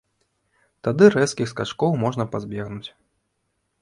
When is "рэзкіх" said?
1.15-1.47